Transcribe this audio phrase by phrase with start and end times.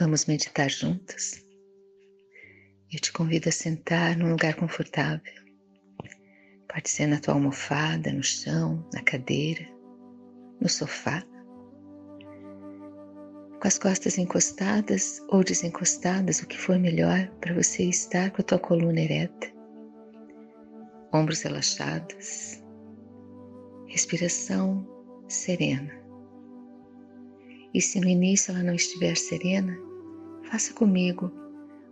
[0.00, 1.44] Vamos meditar juntos?
[2.92, 5.34] Eu te convido a sentar num lugar confortável.
[6.72, 9.66] Pode ser na tua almofada, no chão, na cadeira,
[10.60, 11.20] no sofá.
[13.60, 18.44] Com as costas encostadas ou desencostadas, o que for melhor para você estar com a
[18.44, 19.52] tua coluna ereta.
[21.12, 22.62] Ombros relaxados.
[23.88, 24.86] Respiração
[25.28, 25.92] serena.
[27.74, 29.87] E se no início ela não estiver serena,
[30.50, 31.30] Faça comigo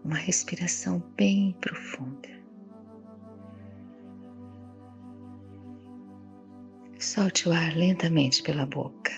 [0.02, 2.28] uma respiração bem profunda.
[6.98, 9.12] Solte o ar lentamente pela boca.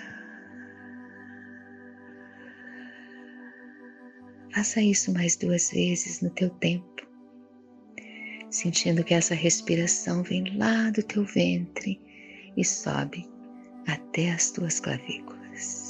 [4.53, 7.07] Faça isso mais duas vezes no teu tempo,
[8.51, 12.01] sentindo que essa respiração vem lá do teu ventre
[12.57, 13.25] e sobe
[13.87, 15.88] até as tuas clavículas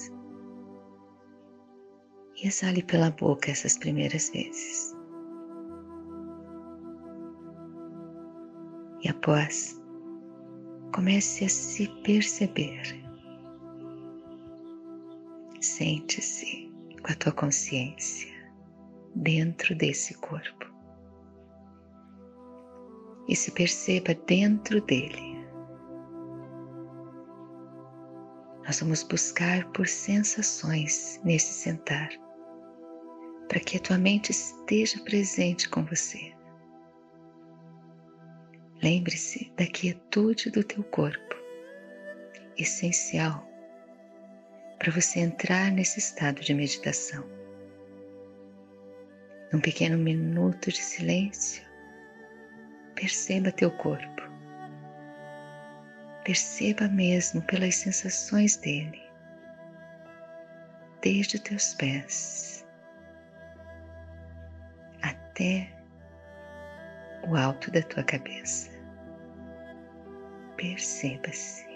[2.42, 4.96] e exale pela boca essas primeiras vezes.
[9.02, 9.80] E após,
[10.94, 12.82] comece a se perceber.
[15.60, 16.70] Sente-se
[17.02, 18.32] com a tua consciência
[19.14, 20.66] dentro desse corpo
[23.28, 25.38] e se perceba dentro dele.
[28.64, 32.10] Nós vamos buscar por sensações nesse sentar
[33.48, 36.32] para que a tua mente esteja presente com você.
[38.82, 41.34] Lembre-se da quietude do teu corpo,
[42.56, 43.48] essencial
[44.78, 47.24] para você entrar nesse estado de meditação.
[49.52, 51.64] Num pequeno minuto de silêncio,
[52.94, 54.22] perceba teu corpo.
[56.24, 59.02] Perceba mesmo pelas sensações dele,
[61.02, 62.57] desde teus pés
[65.38, 65.72] até
[67.28, 68.70] o alto da tua cabeça.
[70.56, 71.68] Perceba-se.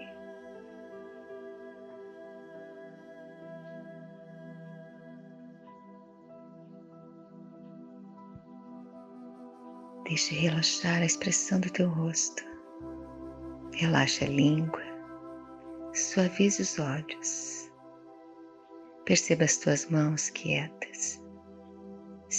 [10.05, 12.43] Deixe relaxar a expressão do teu rosto.
[13.75, 14.83] Relaxe a língua,
[15.95, 17.73] suavize os olhos.
[19.07, 21.22] Perceba as tuas mãos quietas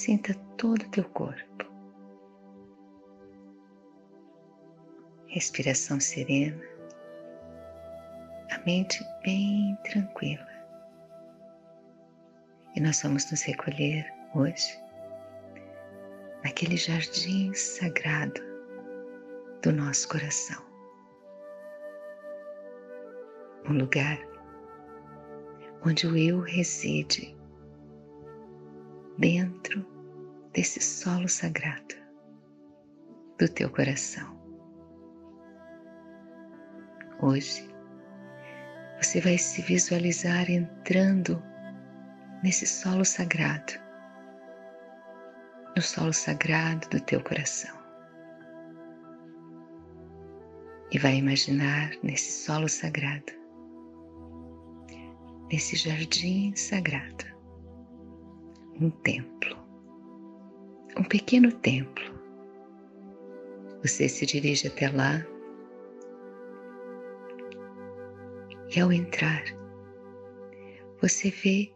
[0.04, 1.66] Sinta todo o teu corpo.
[5.28, 6.62] Respiração serena,
[8.52, 10.46] a mente bem tranquila.
[12.76, 14.06] E nós vamos nos recolher
[14.36, 14.78] hoje
[16.44, 18.42] naquele jardim sagrado
[19.62, 20.62] do nosso coração.
[23.70, 24.20] Um lugar
[25.86, 27.34] onde o eu reside
[29.18, 29.93] dentro
[30.54, 31.96] desse solo sagrado
[33.40, 34.40] do teu coração.
[37.22, 37.68] Hoje
[39.02, 41.42] você vai se visualizar entrando
[42.44, 43.74] nesse solo sagrado,
[45.76, 47.76] no solo sagrado do teu coração.
[50.92, 53.34] E vai imaginar nesse solo sagrado,
[55.52, 57.26] nesse jardim sagrado,
[58.80, 59.63] um templo,
[60.98, 62.04] um pequeno templo.
[63.82, 65.26] Você se dirige até lá
[68.76, 69.44] e ao entrar,
[71.02, 71.72] você vê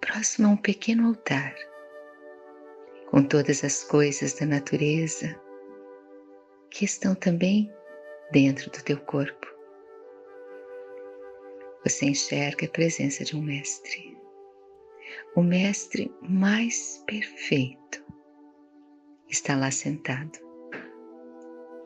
[0.00, 1.54] próximo a um pequeno altar
[3.10, 5.40] com todas as coisas da natureza
[6.70, 7.72] que estão também
[8.32, 9.46] dentro do teu corpo.
[11.84, 14.18] Você enxerga a presença de um mestre
[15.34, 18.04] o Mestre mais perfeito
[19.28, 20.38] está lá sentado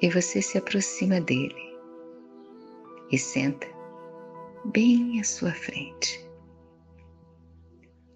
[0.00, 1.76] e você se aproxima dele
[3.10, 3.66] e senta
[4.66, 6.24] bem à sua frente.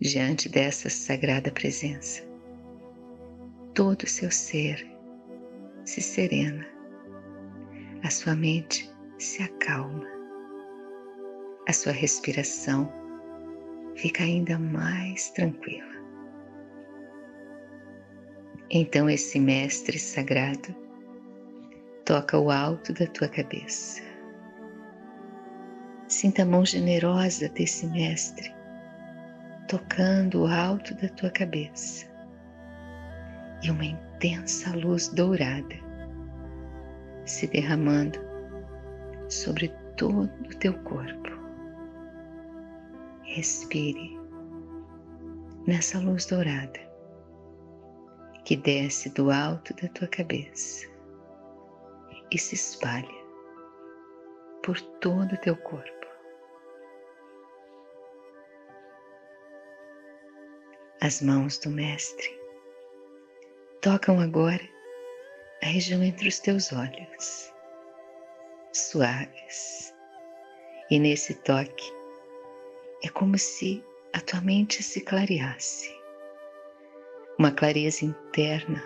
[0.01, 2.23] Diante dessa sagrada presença,
[3.75, 4.87] todo o seu ser
[5.85, 6.67] se serena,
[8.03, 10.07] a sua mente se acalma,
[11.69, 12.93] a sua respiração
[13.97, 15.96] fica ainda mais tranquila.
[18.71, 20.75] Então esse Mestre Sagrado
[22.05, 24.03] toca o alto da tua cabeça.
[26.09, 28.55] Sinta a mão generosa desse Mestre
[29.69, 32.07] tocando o alto da tua cabeça
[33.63, 35.75] e uma intensa luz dourada
[37.25, 38.19] se derramando
[39.29, 41.31] sobre todo o teu corpo.
[43.25, 44.17] Respire
[45.67, 46.86] nessa luz dourada
[48.47, 50.87] que desce do alto da tua cabeça
[52.31, 53.27] e se espalha
[54.63, 56.07] por todo o teu corpo.
[61.01, 62.41] As mãos do Mestre
[63.83, 64.63] tocam agora
[65.65, 67.53] a região entre os teus olhos,
[68.73, 69.93] suaves,
[70.89, 71.93] e nesse toque
[73.03, 75.96] é como se a tua mente se clareasse,
[77.39, 78.83] uma clareza interna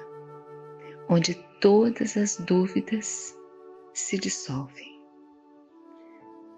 [1.09, 3.37] onde todas as dúvidas
[3.93, 5.01] se dissolvem.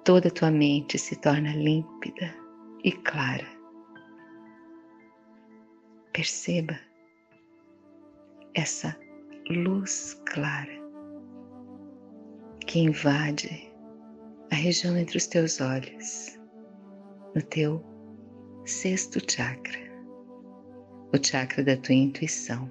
[0.05, 2.35] Toda a tua mente se torna límpida
[2.85, 3.47] e clara.
[6.12, 6.79] Perceba
[8.55, 8.99] essa
[9.49, 10.83] luz clara
[12.67, 13.73] que invade
[14.50, 16.39] a região entre os teus olhos,
[17.35, 17.83] no teu
[18.67, 19.92] sexto chakra,
[21.12, 22.70] o chakra da tua intuição.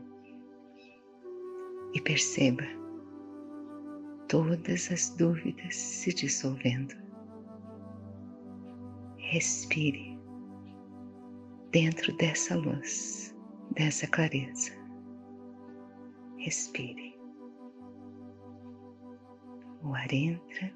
[1.94, 2.64] E perceba
[4.28, 6.96] todas as dúvidas se dissolvendo.
[9.18, 10.18] Respire
[11.72, 13.36] dentro dessa luz,
[13.76, 14.72] dessa clareza.
[16.38, 17.16] Respire.
[19.84, 20.74] O ar entra,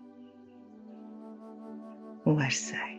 [2.26, 2.95] o ar sai.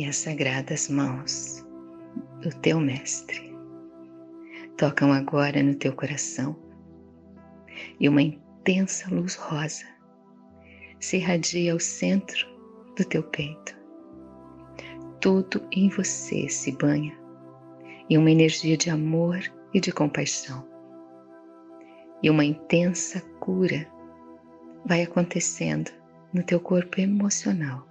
[0.00, 1.62] E as sagradas mãos
[2.40, 3.54] do teu Mestre
[4.78, 6.56] tocam agora no teu coração
[8.00, 9.84] e uma intensa luz rosa
[10.98, 12.48] se irradia ao centro
[12.96, 13.76] do teu peito.
[15.20, 17.14] Tudo em você se banha
[18.08, 19.38] em uma energia de amor
[19.74, 20.66] e de compaixão.
[22.22, 23.86] E uma intensa cura
[24.82, 25.90] vai acontecendo
[26.32, 27.89] no teu corpo emocional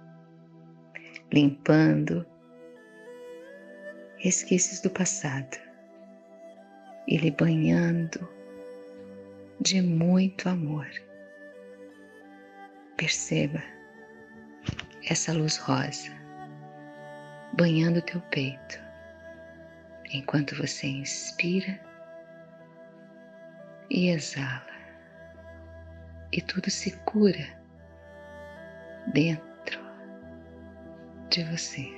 [1.32, 2.26] limpando
[4.16, 5.56] resquícios do passado
[7.06, 8.28] e lhe banhando
[9.60, 10.88] de muito amor.
[12.96, 13.62] Perceba
[15.08, 16.10] essa luz rosa
[17.54, 18.80] banhando teu peito
[20.12, 21.80] enquanto você inspira
[23.88, 24.66] e exala,
[26.32, 27.44] e tudo se cura
[29.12, 29.49] dentro
[31.30, 31.88] de você.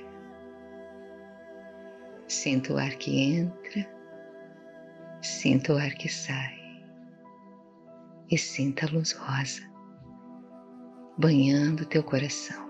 [2.27, 3.89] Sinta o ar que entra,
[5.21, 6.53] sinta o ar que sai
[8.29, 9.61] e sinta a luz rosa
[11.17, 12.63] banhando teu coração.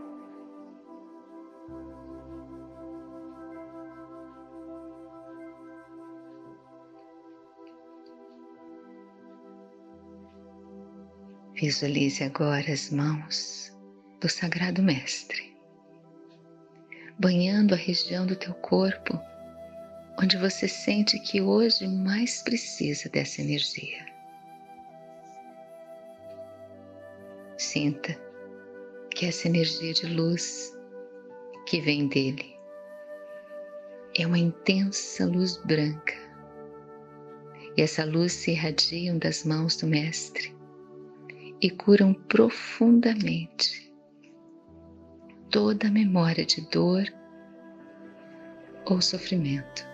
[11.55, 13.77] Visualize agora as mãos
[14.19, 15.52] do Sagrado Mestre
[17.19, 19.19] banhando a região do teu corpo
[20.21, 24.05] onde você sente que hoje mais precisa dessa energia.
[27.57, 28.17] Sinta
[29.09, 30.71] que essa energia de luz
[31.67, 32.55] que vem dele
[34.17, 36.13] é uma intensa luz branca.
[37.75, 40.55] E essa luz se irradia das mãos do Mestre
[41.59, 43.82] e curam profundamente
[45.53, 47.05] toda memória de dor
[48.87, 49.87] ou sofrimento,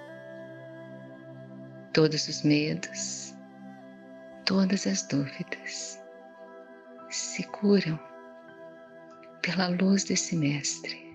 [1.94, 3.36] todos os medos,
[4.46, 6.01] todas as dúvidas
[7.10, 8.00] se curam
[9.42, 11.13] pela luz desse Mestre.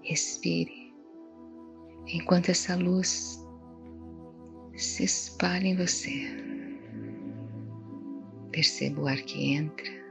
[0.00, 0.90] Respire
[2.06, 3.46] enquanto essa luz
[4.74, 6.26] se espalha em você.
[8.50, 10.07] Perceba o ar que entra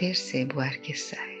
[0.00, 1.38] perceba o ar que sai.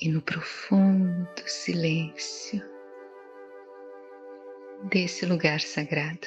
[0.00, 2.60] E no profundo silêncio
[4.90, 6.26] desse lugar sagrado,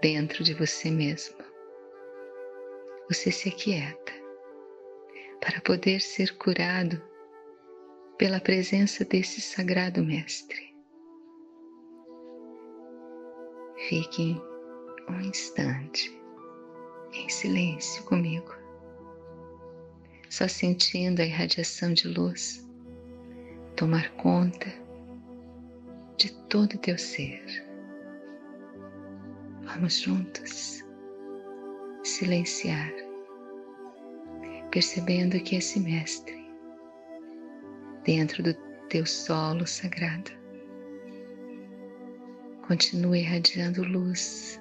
[0.00, 1.36] dentro de você mesmo,
[3.10, 4.12] você se aquieta
[5.42, 7.02] para poder ser curado
[8.16, 10.67] pela presença desse sagrado Mestre.
[13.86, 14.36] Fique
[15.08, 16.12] um instante
[17.12, 18.54] em silêncio comigo,
[20.28, 22.66] só sentindo a irradiação de luz
[23.76, 24.66] tomar conta
[26.16, 27.44] de todo o teu ser.
[29.62, 30.84] Vamos juntos
[32.02, 32.92] silenciar
[34.70, 36.46] percebendo que esse mestre,
[38.04, 38.54] dentro do
[38.88, 40.30] teu solo sagrado,
[42.68, 44.60] continua irradiando luz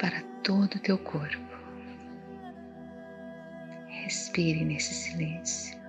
[0.00, 1.52] para todo o teu corpo.
[3.86, 5.81] Respire nesse silêncio.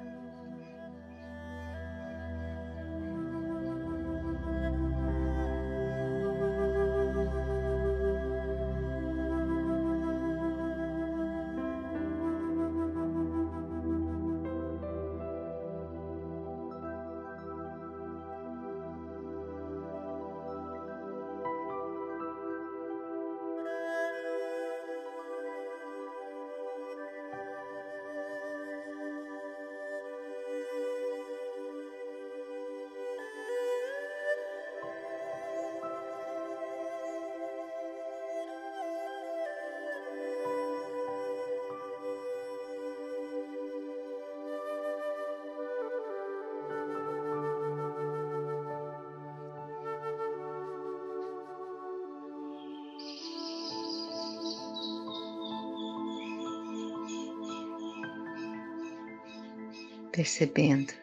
[60.14, 60.94] Percebendo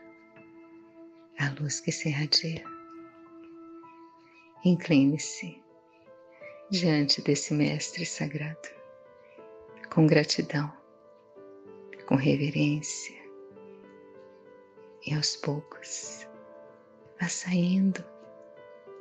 [1.40, 2.62] a luz que se irradia.
[4.64, 5.60] Incline-se
[6.70, 8.68] diante desse Mestre Sagrado,
[9.92, 10.72] com gratidão,
[12.06, 13.20] com reverência,
[15.04, 16.28] e aos poucos
[17.20, 18.04] vá saindo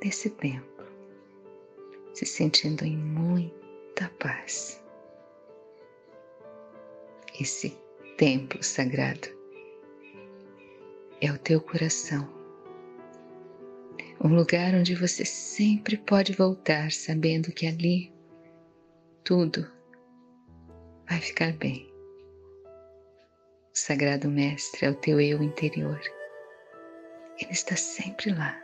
[0.02, 0.86] desse templo,
[2.14, 4.82] se sentindo em muita paz.
[7.38, 7.78] Esse
[8.16, 9.39] templo sagrado
[11.20, 12.28] é o teu coração.
[14.22, 18.12] Um lugar onde você sempre pode voltar sabendo que ali
[19.24, 19.70] tudo
[21.08, 21.86] vai ficar bem.
[23.72, 26.00] O Sagrado Mestre é o teu eu interior.
[27.38, 28.58] Ele está sempre lá.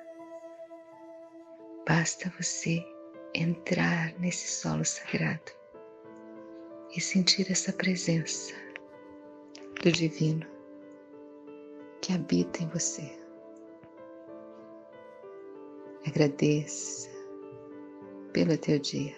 [1.87, 2.85] Basta você
[3.35, 5.53] entrar nesse solo sagrado
[6.95, 8.55] e sentir essa presença
[9.83, 10.56] do Divino
[12.07, 13.19] que habita em você.
[16.07, 17.11] Agradeça
[18.33, 19.17] pelo teu dia.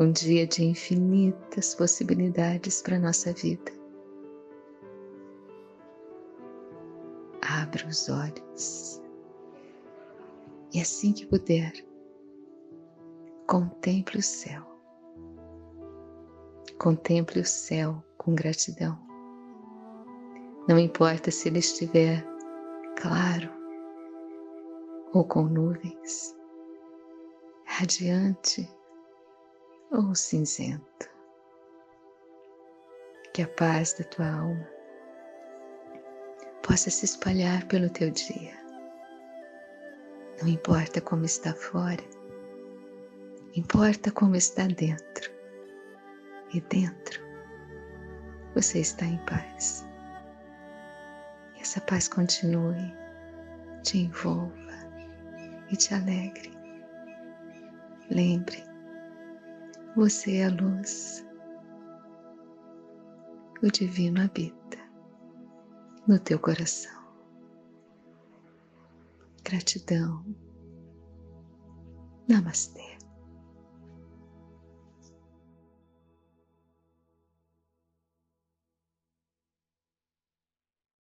[0.00, 3.70] Um dia de infinitas possibilidades para a nossa vida.
[7.40, 9.00] Abra os olhos
[10.74, 11.72] e assim que puder,
[13.46, 14.66] contemple o céu.
[16.80, 19.07] Contemple o céu com gratidão.
[20.68, 22.22] Não importa se ele estiver
[23.00, 23.50] claro
[25.14, 26.36] ou com nuvens,
[27.64, 28.70] radiante
[29.90, 31.08] ou cinzento.
[33.32, 34.68] Que a paz da tua alma
[36.62, 38.54] possa se espalhar pelo teu dia.
[40.42, 42.04] Não importa como está fora,
[43.54, 45.32] importa como está dentro.
[46.52, 47.22] E dentro
[48.54, 49.87] você está em paz
[51.68, 52.94] essa paz continue,
[53.82, 54.72] te envolva
[55.70, 56.50] e te alegre.
[58.10, 58.64] Lembre,
[59.94, 61.26] você é a luz.
[63.62, 64.78] O divino habita
[66.06, 67.04] no teu coração.
[69.44, 70.24] Gratidão.
[72.26, 72.87] Namastê.